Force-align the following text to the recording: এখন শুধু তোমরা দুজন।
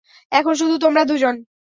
এখন 0.31 0.53
শুধু 0.53 0.75
তোমরা 0.77 1.01
দুজন। 1.05 1.35